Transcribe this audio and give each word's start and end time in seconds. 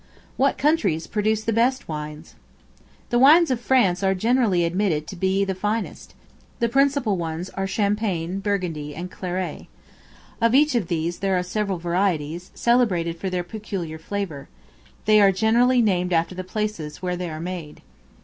What 0.35 0.57
countries 0.57 1.05
produce 1.05 1.43
the 1.43 1.53
best 1.53 1.87
Wines? 1.87 2.33
The 3.11 3.19
wines 3.19 3.51
of 3.51 3.59
France 3.61 4.01
are 4.01 4.15
generally 4.15 4.65
admitted 4.65 5.05
to 5.05 5.15
be 5.15 5.45
the 5.45 5.53
finest; 5.53 6.15
the 6.59 6.67
principal 6.67 7.17
ones 7.17 7.51
are 7.51 7.67
Champagne, 7.67 8.39
Burgundy, 8.39 8.95
and 8.95 9.11
Claret. 9.11 9.67
Of 10.41 10.55
each 10.55 10.73
of 10.73 10.87
these, 10.87 11.19
there 11.19 11.37
are 11.37 11.43
several 11.43 11.77
varieties, 11.77 12.49
celebrated 12.55 13.19
for 13.19 13.29
their 13.29 13.43
peculiar 13.43 13.99
flavor; 13.99 14.49
they 15.05 15.21
are 15.21 15.31
generally 15.31 15.83
named 15.83 16.13
after 16.13 16.33
the 16.33 16.43
places 16.43 17.03
where 17.03 17.15
they 17.15 17.29
are 17.29 17.39
made. 17.39 17.83